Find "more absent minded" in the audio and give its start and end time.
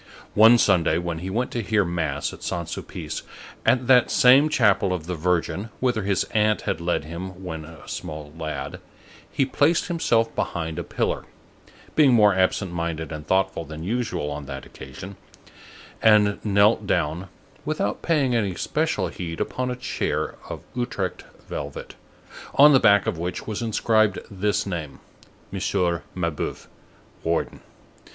12.13-13.11